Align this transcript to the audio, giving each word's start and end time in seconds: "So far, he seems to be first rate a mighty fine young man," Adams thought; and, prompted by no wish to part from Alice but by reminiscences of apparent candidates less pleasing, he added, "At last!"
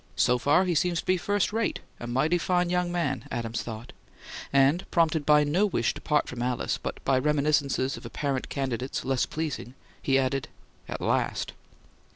"So 0.15 0.39
far, 0.39 0.65
he 0.65 0.73
seems 0.73 0.99
to 1.01 1.05
be 1.05 1.15
first 1.15 1.53
rate 1.53 1.79
a 1.99 2.07
mighty 2.07 2.39
fine 2.39 2.71
young 2.71 2.91
man," 2.91 3.27
Adams 3.29 3.61
thought; 3.61 3.93
and, 4.51 4.83
prompted 4.89 5.27
by 5.27 5.43
no 5.43 5.67
wish 5.67 5.93
to 5.93 6.01
part 6.01 6.27
from 6.27 6.41
Alice 6.41 6.79
but 6.79 7.05
by 7.05 7.19
reminiscences 7.19 7.97
of 7.97 8.05
apparent 8.07 8.49
candidates 8.49 9.05
less 9.05 9.27
pleasing, 9.27 9.75
he 10.01 10.17
added, 10.17 10.47
"At 10.89 11.01
last!" 11.01 11.53